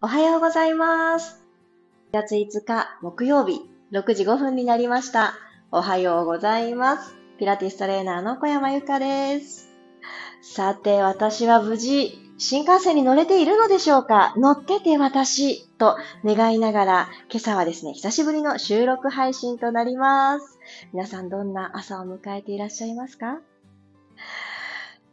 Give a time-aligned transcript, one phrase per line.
[0.00, 1.44] おはようございます。
[2.12, 5.34] 4月5日木曜日6時5分になりました。
[5.72, 7.16] おはようございます。
[7.36, 9.66] ピラティストレーナーの小山由かです。
[10.40, 14.34] さて、私は無事、新幹線に乗れているのでしょうか？
[14.36, 20.60] 乗ってて私と願いながら、今朝はですね、久しぶりの収録配信となります。
[20.92, 23.40] 皆さんどんな朝を迎えていらっしゃいますか？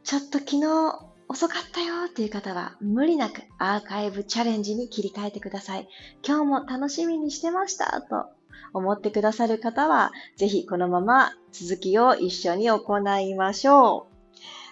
[0.03, 0.99] ちょっと昨日
[1.35, 5.89] 遅かったよっていう方は無理なくアーカイブチャレンジに切り替えてください。
[6.25, 8.27] 今日も楽しみにしてましたと
[8.71, 14.07] 思ってくださる方は、ぜひこのまま続きを一緒に行いましょ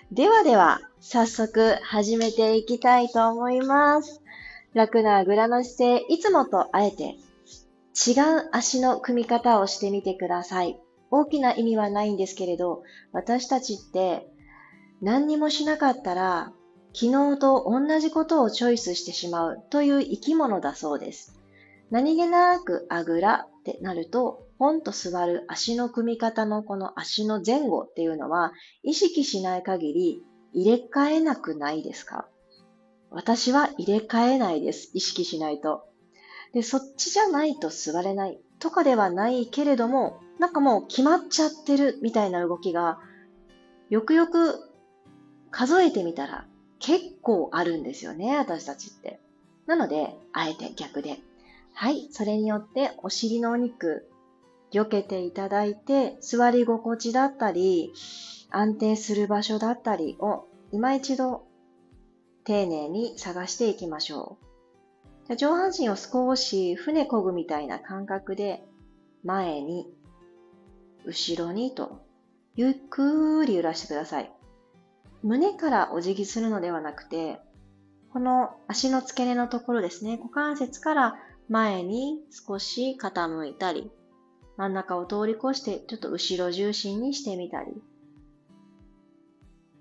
[0.09, 0.15] う。
[0.15, 4.21] ではでは、早速始めていきたいと思います。
[4.73, 7.17] 楽なあぐらの姿勢、いつもとあえて
[8.07, 10.79] 違う足の組み方をしてみてください。
[11.11, 14.32] 大きな意味はないんですけれど、私たちって
[15.03, 16.53] 何にもしなかったら、
[16.93, 21.37] 昨日と同じことをチョイスしてしまうという生き物だそうです。
[21.91, 32.25] 何気なくあぐらってなると、ポンと座る足の組み方のこの足の前後っていうのは、意識しない限り入れ替えなくないですか？
[33.11, 34.89] 私は入れ替えないです。
[34.93, 35.83] 意識しないと。
[36.53, 42.99] で、そっちじゃないと座れないとかではないけれども、なんかもう決まっちゃってるみたいな動きが、
[43.89, 44.69] よくよく
[45.53, 46.45] 数えてみたら
[46.79, 49.19] 結構あるんですよね、私たちって。
[49.67, 51.19] なので、あえて逆で。
[51.73, 54.09] はい、それによってお尻のお肉、
[54.71, 57.93] 避けていただいて、座り心地だったり、
[58.49, 61.45] 安定する場所だったりを今一度
[62.43, 65.27] 丁寧に探していきましょう。
[65.27, 68.63] じゃ上半身を少し船こぐみたいな感覚で
[69.23, 69.87] 前に、
[71.05, 72.01] 後ろにと
[72.55, 74.31] ゆっくり揺らしてください。
[75.23, 77.39] 胸からお辞儀するのではなくて、
[78.11, 81.15] この足の付け根のところですね、股関節から
[81.49, 83.89] 前に少し傾いたり、
[84.57, 87.71] 真ん中を通り越してちょっと後ろ重心にしてみたり、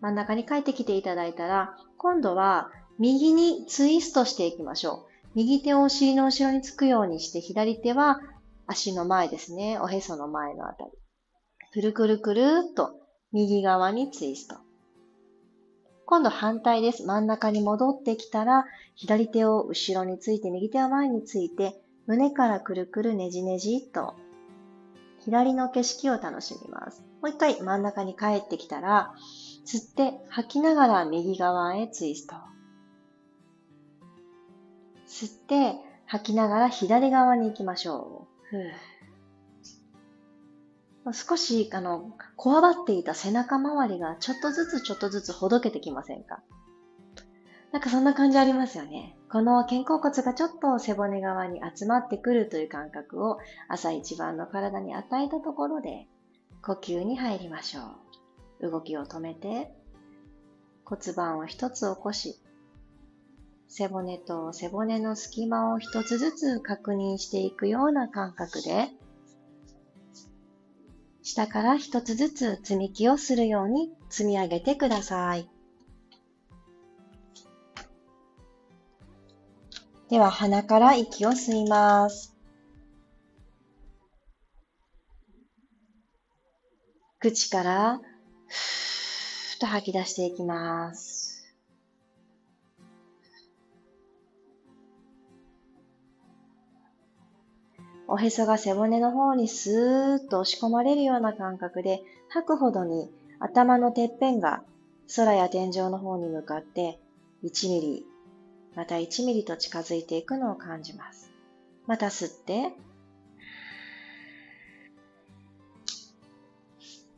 [0.00, 5.12] 真ん中に帰ってきていただいたら、今度は右にツイストしていきましょう。
[5.34, 8.20] 右手をお尻の後ろにつくようにして、左手は
[8.66, 10.90] 足の前ですね、おへその前のあたり。
[11.72, 12.92] くるくるくるっと
[13.32, 14.56] 右側にツイスト。
[16.06, 17.04] 今度反対です。
[17.04, 24.14] 真ん中に戻ってきたら、左手を後ろについて、右手は前について、胸からくるくるねじねじっと、
[25.20, 27.02] 左の景色を楽しみます。
[27.22, 29.14] もう一回真ん中に帰ってきたら、
[29.64, 32.36] 吸って吐きながら右側へツイスト。
[35.06, 35.76] 吸って
[36.06, 38.46] 吐きながら左側に行きましょう。
[38.48, 38.64] ふう
[41.10, 46.42] 少し、あの、こわばっていた背中周りがちょっとずつちょっとずつほどけてきませんか？
[47.72, 49.16] なんかそんな感じありますよね。
[49.30, 56.06] この肩甲骨がちょっと背骨側に集まってくるという感覚を朝一番の体に与えたところで
[56.62, 57.80] 呼吸に入りましょ
[58.60, 58.70] う。
[58.70, 59.72] 動きを止めて
[60.84, 62.38] 骨盤を一つ起こし
[63.66, 68.90] 背骨と背骨の隙間を一つずつ確認していくような感覚で
[71.22, 75.48] 下から一つずつ積み木をするように積み上げてください。
[80.10, 82.34] では鼻から息を吸います。
[87.18, 87.98] 口から
[88.48, 91.21] ふーっと吐き出していきます。
[98.12, 104.62] おへそが背骨の方にスーッと押し込まれるような感覚で吐くほどに頭のてっぺんが
[105.16, 106.98] 空や天井の方に向かって
[107.42, 108.06] 1ミリ、
[108.76, 111.30] また1ミリと近づいていくのを感じます。
[111.86, 112.74] また吸って、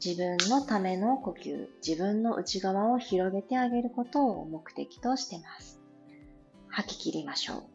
[0.04, 5.80] 自分のための呼吸、自分の内側を広げてあげることを目的としてます。
[6.68, 7.73] 吐き切りましょう。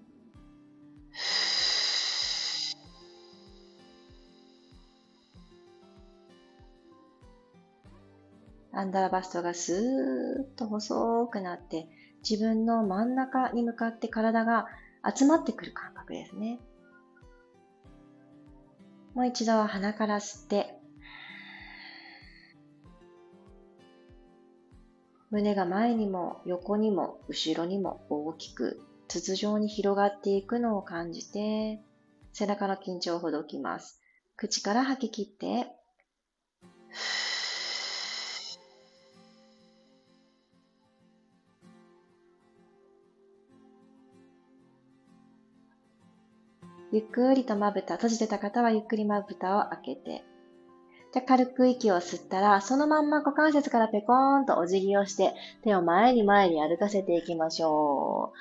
[8.72, 11.88] アンダーバストがスーッと細くなって、
[12.28, 14.68] 自分の真ん中に向かって体が
[15.16, 16.60] 集まってくる感覚ですね。
[19.16, 20.76] もう一度鼻から吸って、
[25.32, 31.82] 胸が前にも横にも後ろにも大きく筒状に広がっていくのを感じて、
[32.34, 34.00] 背中の緊張をほどきます。
[34.36, 35.68] 口から吐き切って、
[46.92, 50.24] ゆっくりとまぶた、閉じてた方はゆっくりまぶたを開けて、
[51.12, 55.34] じゃ軽く息を吸ったら、そのまんま股関節からペコーンとお辞儀をして、
[55.64, 58.32] 手を前に前に歩かせていきましょ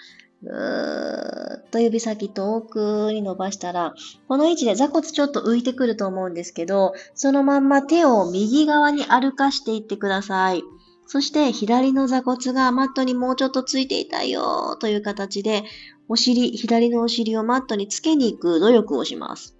[0.42, 0.46] う。
[0.46, 3.94] ぐーっと指先遠くに伸ばしたら、
[4.28, 10.62] この位置で座骨ちょっと浮いてくると思うんですけど、そのまんま手を右側に歩かしていってください。
[11.10, 15.64] そして左の座骨がマットにもうちょっとついていたよという形で、
[16.06, 19.56] お尻、左のお尻をマットにつけに行く努力をします。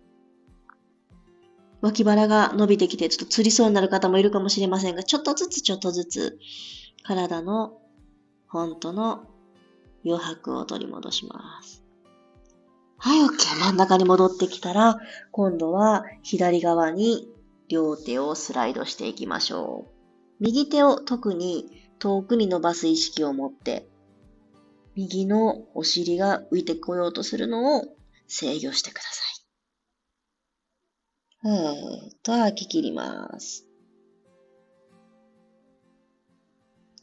[1.80, 6.38] 脇腹が伸びてきてちょっとつりそうになる方もいるかもしれませんが、ちょっとずつちょっとずつ
[7.02, 7.78] 体の
[8.46, 9.24] 本当の
[10.04, 11.82] 余白を取り戻します。
[12.98, 13.58] はい、OK。
[13.58, 14.98] 真ん中に戻ってきたら、
[15.30, 17.26] 今度は左側に
[17.68, 19.97] 両手をスライドしていきましょう。
[20.40, 21.66] 右手を特に
[21.98, 23.88] 遠くに伸ばす意識を持って、
[24.94, 27.84] 右のお尻が浮いてこようとするのを
[28.26, 29.38] 制御してください。
[31.40, 33.64] ふーっと吐き切ります。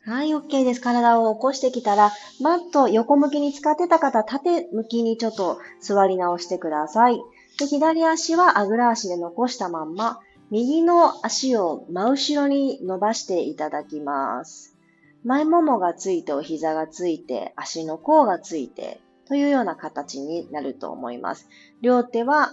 [0.05, 0.81] はい、OK です。
[0.81, 7.19] 体を起こしてきたら、マット横向きに使ってた方、縦向きにちょっと座り直してください。
[7.57, 10.19] で左足はあぐら足で残したまんま、
[10.51, 14.77] 右の足を真後ろに伸ばしていただきます。
[15.23, 21.49] 前ももがついて、お膝がついて、足の甲がついて、というような形になると思います。
[21.81, 22.51] 両手は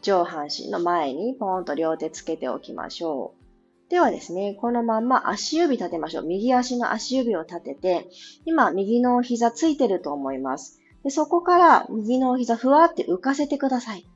[0.00, 3.90] 上半身の前にポーンと両手つけておきましょう。
[3.90, 6.24] ではですね、このまま足指立てましょう。
[6.24, 8.08] 右足の足指を立てて、
[8.46, 10.80] 今右の膝ついてると思います。
[11.02, 14.06] でそこから右の膝ふわって浮かせてください。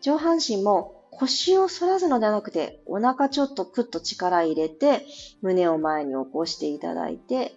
[0.00, 5.06] 上半身も腰を反らすのではなくて、お腹ちょっとクッと力入れて、
[5.42, 7.54] 胸を前に起こしていただいて、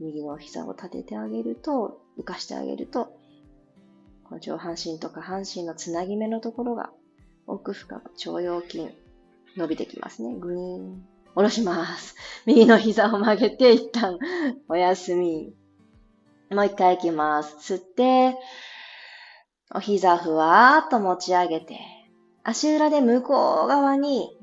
[0.00, 3.16] 右の膝を立ててあげると、浮かしてあげると、
[4.24, 6.90] この上半身と下半身のつなぎ目のところが
[7.46, 8.88] 奥深く腸腰筋
[9.56, 10.34] 伸びてきますね。
[10.34, 11.06] グイーン。
[11.34, 12.14] 下ろします。
[12.46, 14.18] 右の膝を曲げて一旦
[14.68, 15.54] お休み。
[16.50, 17.74] もう一回行きます。
[17.74, 18.36] 吸って、
[19.74, 21.78] お膝ふわーっと持ち上げて、
[22.44, 24.36] 足裏で向こう側に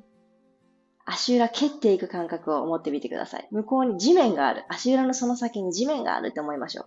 [1.06, 3.48] 足裏蹴っていく感覚を持ってみてください。
[3.52, 4.64] 向こうに地面がある。
[4.70, 6.86] 足裏のその先に地面があるって思いましょ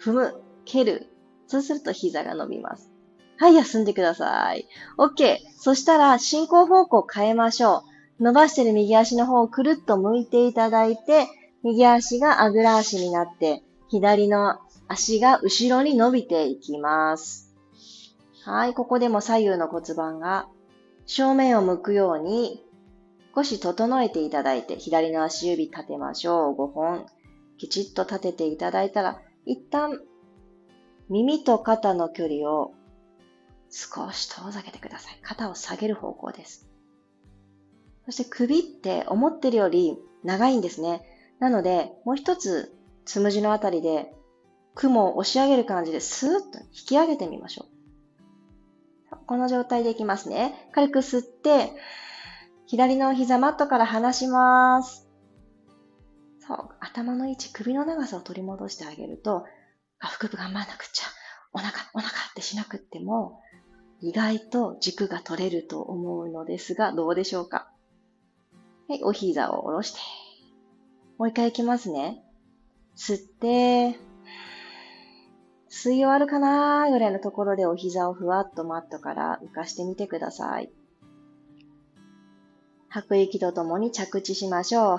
[0.00, 0.02] う。
[0.02, 1.06] 踏む、蹴る、
[1.46, 2.90] そうすると膝が伸びます。
[3.36, 4.66] はい、休んでください。
[4.96, 5.36] OK。
[5.58, 7.84] そしたら進行方向を変えましょ
[8.18, 8.24] う。
[8.24, 11.26] 伸ばしてる右足の方をくるっと向いていただいて、
[11.62, 14.58] 右足があぐら足になって、左の
[14.88, 17.47] 足が後ろに伸びていきます。
[18.44, 20.48] はい、ここでも左右の骨盤が
[21.06, 22.64] 正面を向くように
[23.34, 26.54] 少し整えていただいて、左の足指立てましょう。
[26.54, 27.06] 5本。
[27.56, 30.00] きちっと立てていただいたら、一旦
[31.08, 32.72] 耳と肩の距離を
[33.70, 35.18] 少し遠ざけてください。
[35.22, 36.68] 肩を下げる方向です。
[38.06, 41.02] そして首って思ってるより長いんですね。
[41.38, 42.74] なので、もう一つ、
[43.04, 44.14] つむじのあたりで
[44.74, 47.77] 雲を押し上げる感じでスーッと引き上げてみましょう。
[49.28, 50.70] この状態でいきますね。
[50.72, 51.74] 軽く吸って、
[52.66, 55.06] 左の膝マットから離します。
[56.40, 59.44] そう、頭の位置、首の長さを取り戻してあげると、
[60.00, 61.04] あ、腹部頑張らなくちゃ。
[61.52, 63.40] お腹、お腹ってしなくっても、
[64.00, 67.70] 意外と軸が取れると思うのですが、どうでしょうか？
[68.88, 70.00] はい、お膝を下ろして。
[71.18, 72.24] もう一回いきますね。
[72.96, 73.98] 吸って、
[75.80, 80.72] 吸い終わるかなぐらいのところでお膝をふわっとマットから浮かしてみてください。
[82.88, 84.96] 吐く息とともに着地しましょう。
[84.96, 84.98] は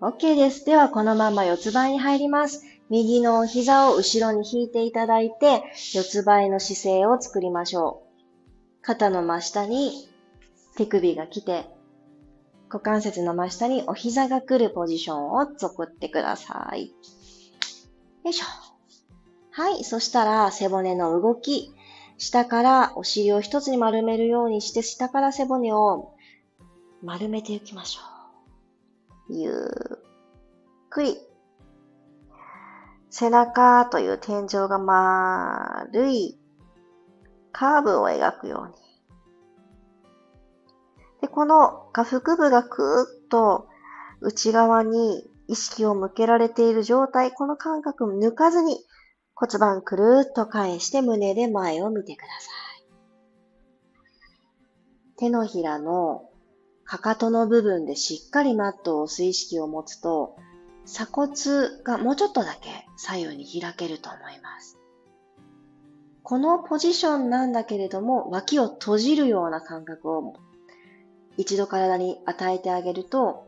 [0.00, 0.08] ぁ。
[0.12, 0.64] OK です。
[0.64, 2.64] では、このまま四つ倍に入ります。
[2.88, 8.82] 右のお膝を後ろに引いていただいて、四つ倍の姿勢を作りましょう。
[8.82, 10.08] 肩の真下に
[10.76, 11.68] 手首が来て、
[12.68, 16.92] 股関節の真下にお膝が来るポジションを作ってください。
[18.22, 18.65] よいしょ。
[19.56, 19.84] はい。
[19.84, 21.72] そしたら背骨の動き。
[22.18, 26.12] 下からお尻を一つに丸めるようにして、下から背骨を
[27.02, 28.00] 丸めていきましょ
[29.30, 29.34] う。
[29.34, 29.98] ゆっ
[30.90, 31.16] くり
[33.08, 36.38] 背中という天井が丸い
[37.50, 38.74] カーブを描くように。
[41.22, 43.68] で、この下腹部がくーっと
[44.20, 48.84] 内側に意識を向けられている状態、この感覚を抜かずに
[49.38, 52.86] 骨盤くるっと返して胸で前を見てください。
[55.18, 56.30] 手のひらの
[56.84, 60.36] かかとの部分でしっかりマットを押す意識を持つと
[60.86, 61.32] 鎖骨
[61.84, 64.78] がもうちょっとだけ左右に開けると思います。
[66.22, 70.34] このポジションなんだけれども、脇を閉じるような感覚を
[71.36, 73.46] 一度体に与えてあげると、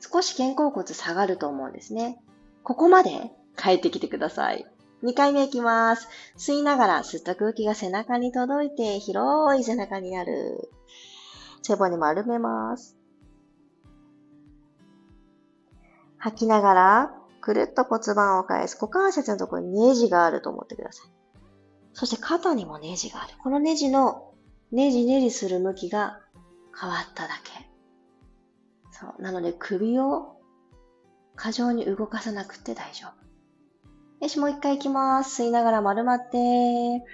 [0.00, 2.22] 少し肩甲骨下がると思うんですね。
[2.62, 4.64] ここまで帰ってきてください。
[5.04, 6.08] 2回目いきます。
[6.38, 10.70] 吸いながら吸った空気が背中に届いて広い背中になる。
[11.62, 12.96] 背骨丸めます。
[16.16, 18.78] 吐きながらくるっと骨盤を返す。
[18.80, 21.10] 股関節のところにネジがあると思ってください。
[21.92, 23.34] そして肩にもネジがある。
[23.42, 24.32] このネジの
[24.72, 26.20] ネジネジする向きが
[26.80, 27.68] 変わっただけ。
[28.90, 29.22] そう。
[29.22, 30.40] なので首を
[31.36, 33.33] 過剰に動かさなくて大丈夫。
[34.20, 35.42] よし、もう一回いきます。
[35.42, 37.04] 吸いながら丸まって。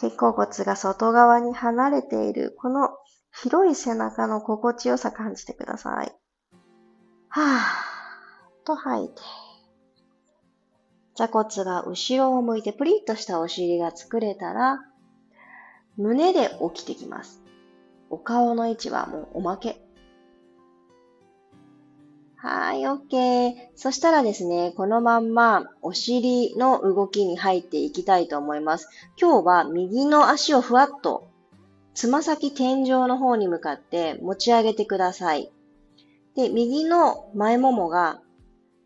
[0.00, 2.90] 肩甲骨が外側に離れている、この
[3.32, 6.12] 広い背中の心地よさ感じてください。
[7.28, 9.14] はぁ、と吐いて。
[11.16, 14.80] 座骨が後ろを向いてプリッとしたお尻が作れたら、
[15.96, 17.40] 胸で起きてきます。
[18.10, 19.80] お顔の位置はもうおまけ。
[22.44, 23.54] はい、OK。
[23.74, 28.86] そしたらですね、このまんまお尻の動きに入っていきたいと思います。
[29.18, 31.26] 今日は右の足をふわっと
[31.94, 35.50] つま先天井の方に向かって持ち上げてください。
[36.36, 38.20] で、右の前ももが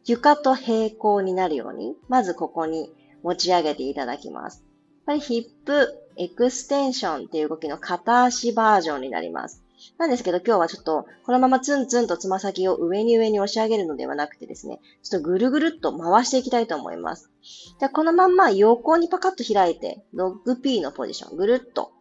[0.06, 2.92] 床と平行になるように、まずここに
[3.24, 4.62] 持ち上げていただきます。
[5.04, 9.64] これヒップエクステンションっていう動きの片足バージョンになります。
[9.98, 17.30] なんですけど今日はちょっとこのままツンツンとつま先を上に上に押し上げるのではなくてですね、ちょっとぐるぐるっと回していきたいと思います。
[17.78, 21.92] じゃこのまんま横にパカッと開いて、ドッグ P のポジション、ぐるっと、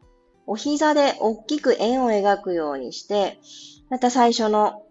[0.45, 3.39] お膝で大きく円を描くようにして、
[3.89, 4.83] また最初の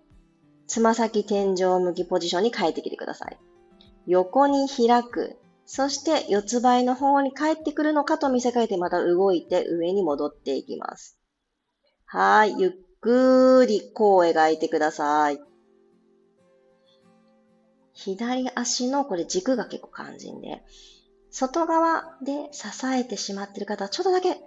[0.67, 3.39] つま先天井向きポジションに変えてきてください。
[4.07, 5.37] 横に開く。
[5.69, 11.16] そして四つ倍の方に帰ってくるのかと見せかけてまた動いて上に戻っていきます。
[12.07, 12.59] はい。
[12.59, 12.71] ゆっ
[13.01, 15.41] くり弧を描いてください。
[17.93, 20.63] 左足のこれ軸が結構肝心で、
[21.31, 24.39] 外側で支えてしまっている方はちょっとだけ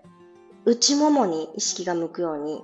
[0.66, 2.64] 内ももに意識が向くように、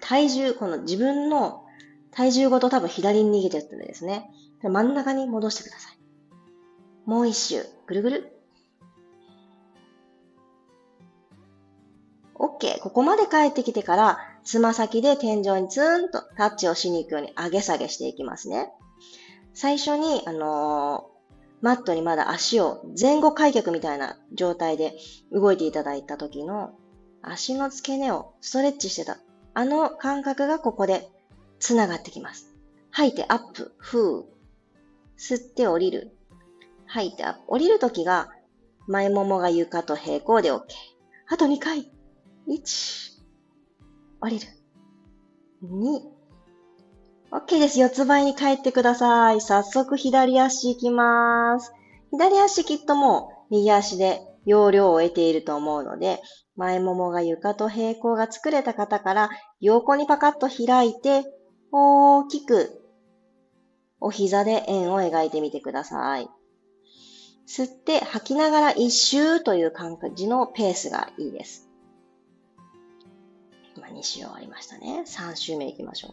[0.00, 1.64] 体重、この自分の
[2.10, 4.30] 体重ごと多分左に逃げてるってですね。
[4.62, 5.98] 真ん中に戻してください。
[7.04, 8.35] もう一周、ぐるぐる。
[12.38, 12.80] OK。
[12.80, 18.70] ここまで帰ってきてから、つま先で天井にツーンとタッチをしに行くように上げ下げしていきますね。
[19.54, 21.16] 最初に、あのー、
[21.62, 24.94] マットにまだ足を前後開脚みたいな状態で
[25.32, 26.74] 動いていただいた時の
[27.22, 29.18] 足の付け根をストレッチしてた。
[29.54, 31.08] あの感覚がここで
[31.58, 32.54] 繋がってきます。
[32.90, 34.24] 吐いてアップ、フー。
[35.18, 36.14] 吸って降りる。
[36.84, 37.40] 吐いてアップ。
[37.48, 38.28] 降りる時が
[38.86, 40.60] 前ももが床と平行で OK。
[41.28, 41.90] あと2回。
[42.48, 43.12] 1、
[44.20, 44.46] 降りる。
[45.64, 46.00] 2、
[47.32, 47.80] OK です。
[47.80, 49.40] 四つ倍に帰ってください。
[49.40, 51.72] 早速左足行きます。
[52.12, 56.22] 左足きっともう右足で容量を得ていると思うので、
[56.54, 61.24] 前ももが床と平行が作れた方から横にパカッと開いて、
[61.72, 62.80] 大きく
[63.98, 66.28] お膝で円を描いてみてください。
[67.48, 71.65] 吸って吐きながら一周という感じのペースがいいです。
[73.88, 75.04] 今2周終わりましたね。
[75.06, 76.12] 3周目行きましょう。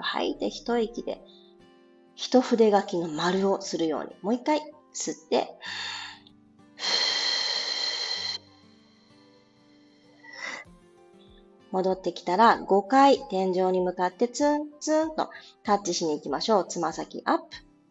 [0.00, 1.20] 吐いて一息で、
[2.14, 4.10] 一筆書きの丸をするように。
[4.22, 4.60] もう一回
[4.92, 5.48] 吸って、
[11.70, 15.30] 戻ってきたら5回天井に向かってツンツンと
[15.64, 16.68] タッチしに行きましょう。
[16.68, 17.44] つま先アップ、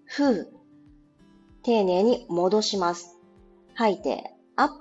[0.05, 0.45] フー。
[1.63, 3.17] 丁寧に戻します。
[3.73, 4.75] 吐いて、アップ。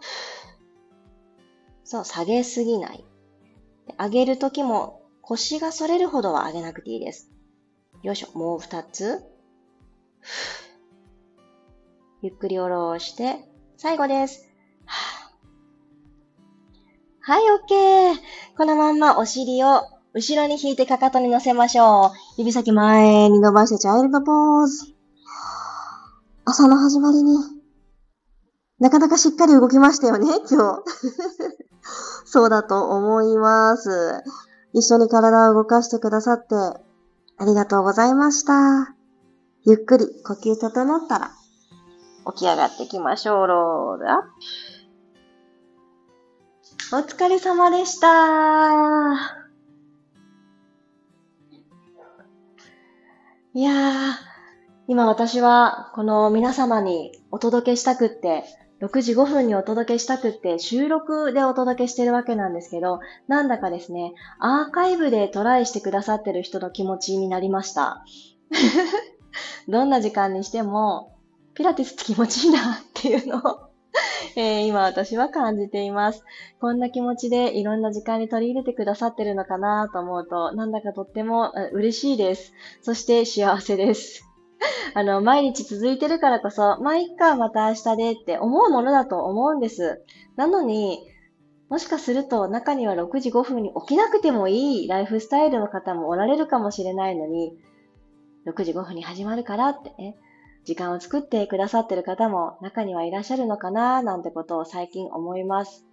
[1.92, 3.04] そう、下げすぎない。
[3.98, 7.30] 上げるときも腰が反れるほどは上げなくていいです。
[8.02, 8.38] よいしょ。
[8.38, 9.22] もう二つ。
[12.22, 13.46] ゆっくり下ろして、
[13.76, 14.48] 最後です。
[17.20, 18.56] はい、OK。
[18.56, 19.82] このまんまお尻を
[20.14, 22.10] 後ろに引いてかかとに乗せましょう。
[22.38, 24.94] 指先前に伸ばしてチャイルドポーズ。
[26.46, 27.61] 朝の始まりに、
[28.82, 30.82] なかなかしっかり動きましたよね、 今日。
[32.24, 34.24] そうだと思います。
[34.72, 38.96] 一緒に体を動かしてくださってありがとうございました。
[39.62, 41.30] ゆっくり呼吸整ったら
[42.32, 43.46] 起き上がっていきましょう。
[43.46, 44.22] ロールアッ
[46.90, 46.96] プ。
[46.96, 48.08] お疲れ様でした。
[53.54, 54.12] いやー、
[54.88, 58.42] 今私はこの皆様にお届けしたくって、
[58.82, 68.04] 6時5分にお届けしたくって収録でお届けしてるわけなんですけど、なんだかですね、アーカイブでトライしてくださってる人の気持ちになりました。
[69.68, 71.16] どんな時間にしても、
[71.54, 72.62] ピラティスって気持ちいいなっ
[72.92, 73.72] ていうのを
[74.36, 76.24] え、今私は感じています。
[76.60, 82.52] こんな気持ちでいろんな時間に取り入れてくださってるのかなと思うと、なんだかとっても嬉しいです。
[82.80, 84.31] そして幸せです。
[84.94, 90.02] あの、毎日続いてるからこそ、まあ、いっか、また明日でって思うものだと思うんです。
[90.36, 91.00] なのに、
[91.68, 97.56] もしかすると中には6時5分に起きなくてもいいライフスタイルの方もおられるかもしれないのに、
[98.46, 100.16] 6時5分に始まるからってね、
[100.64, 105.84] 時間を作ってくださってる方も中にはいらっしゃるのかななんてことを最近思います。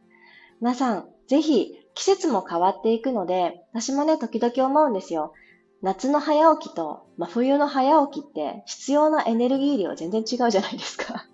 [0.62, 5.32] 皆さん、ぜひ季節も変わっていくので、私もね、時々思うんですよ。
[5.82, 11.26] 夏の早起きと真冬の早起きって必要なエネルギー量全然違うじゃないですか。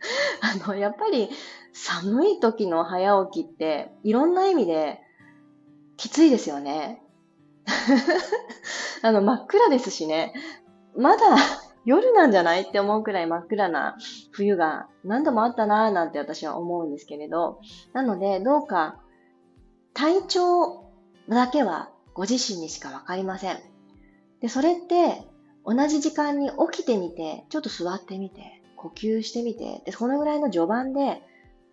[0.42, 1.28] あの、やっぱり
[1.72, 5.00] 寒い時の早起きっていろんな意味で
[5.96, 7.02] きついですよね。
[9.02, 10.34] あの、真っ暗ですしね。
[10.96, 11.22] まだ
[11.84, 12.62] 夜なんじゃない？
[12.62, 13.96] って思うくらい真っ暗な
[14.32, 17.60] 冬が何度もあったなぁなんて私は思うんですけれど、
[17.92, 19.00] なのでどうか
[19.92, 20.84] 体調
[21.28, 23.73] だけはご自身にしかわかりません。
[24.44, 25.22] で、それって
[25.64, 31.22] 同じ時間に起きてみて、ちょっと座ってみて、呼吸してみて、で、そのぐらいの序盤で、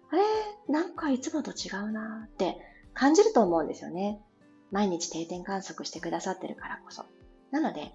[0.09, 0.23] あれ
[0.69, 2.55] なんかいつもと違うなって
[2.93, 4.17] 感じると思うんですよね。
[4.71, 7.03] 毎日定点観測してくださってるからこそ。
[7.51, 7.91] なので、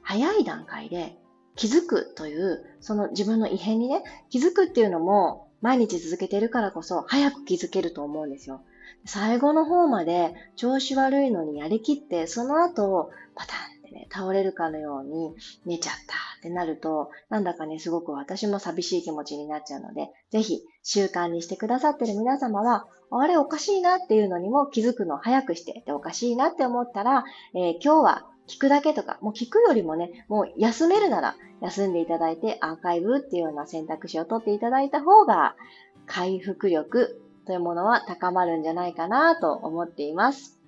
[0.00, 1.14] 早い段階で
[1.54, 8.62] 気づくという、その自分の異変にね、気づくっていうのも毎日続けてるからこそ早く気づけると思うんですよ。
[9.04, 27.24] 最後の方まで調子悪いのにやりきって、その後パタンね、倒れるかのように寝ちゃったってなると、なんだかね、すごく私も寂しい気持ちになっちゃうので、ぜひ習慣にしてくださってる皆様は、あれおかしいなっていうのにも気づくのを早くして、でおかしいなって思ったら、
[27.54, 35.54] えー、今日は聞くだけとか、もう聞くよりもね、もう休めるなら休んでいただいてアーカイブっていうような選択肢を取っていただいた方が
[36.06, 40.58] 回復力というものは高まるんじゃないかなと思っています。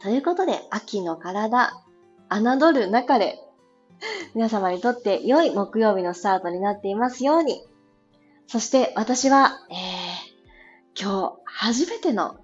[0.00, 1.72] ということで、秋の体、
[2.30, 3.38] 侮る中で、
[4.34, 7.62] 皆様にとって良い木曜日のスタートになっていますように。
[8.46, 12.36] そして私は、えー、今日初めての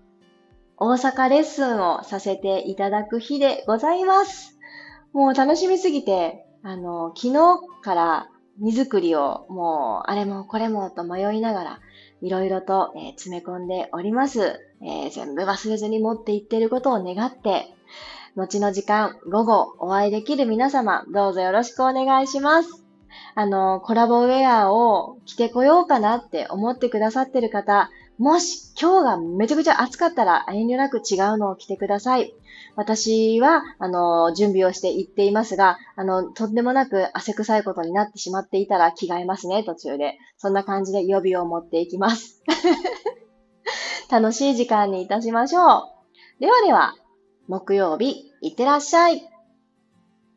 [0.76, 4.58] 大阪レッスンをさせていただく日でございます。
[5.12, 11.80] もう楽しみすぎて、あの、昨日から荷造りをもうあれもこれもと迷いながら
[12.22, 17.66] いろいろと、えー、詰め込んでおります、えー、全部忘れずに持っていってることを願って、
[18.36, 22.84] 後の時間、午後お会いできる皆様、どうぞよろしくお願いします。
[23.36, 32.34] あの、コラボウェアを着てこようかなって思ってくださってる方、もし今日がめちゃくちゃ暑かったら遠慮なく違うのを着てください。
[32.74, 40.18] 私は、あの、準備をしていっていますが、あの、とんでもなく汗臭いことになってしまっていたら着替えますね、途中で。
[40.38, 42.42] そんな感じで予備を持っていきます。
[44.10, 46.40] 楽しい時間にいたしましょう。
[46.40, 46.94] ではでは、
[47.46, 49.22] 木曜日、いってらっしゃい。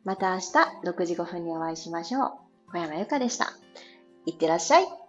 [0.04, 0.52] また明日
[0.84, 2.32] 6時5分にお会いしましょう。
[2.72, 3.52] 小山由かでした。
[4.26, 5.07] いってらっしゃい。